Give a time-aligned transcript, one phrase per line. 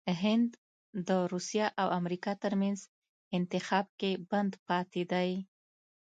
[0.23, 0.49] هند
[1.07, 2.79] دروسیه او امریکا ترمنځ
[3.37, 5.37] انتخاب کې بند پاتې دی😱